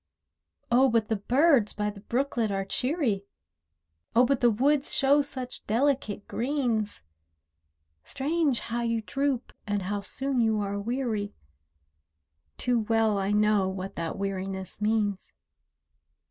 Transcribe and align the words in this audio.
Oh, 0.71 0.89
but 0.89 1.09
the 1.09 1.15
birds 1.17 1.73
by 1.73 1.91
the 1.91 1.99
brooklet 1.99 2.49
are 2.49 2.65
cheery, 2.65 3.23
Oh, 4.15 4.25
but 4.25 4.41
the 4.41 4.49
woods 4.49 4.95
show 4.95 5.21
such 5.21 5.63
delicate 5.67 6.27
greens, 6.27 7.03
Strange 8.03 8.61
how 8.61 8.81
you 8.81 9.03
droop 9.03 9.53
and 9.67 9.83
how 9.83 10.01
soon 10.01 10.39
you 10.39 10.59
are 10.59 10.79
weary— 10.79 11.35
Too 12.57 12.79
well 12.79 13.19
I 13.19 13.29
know 13.31 13.69
what 13.69 13.95
that 13.95 14.17
weariness 14.17 14.81
means. 14.81 15.33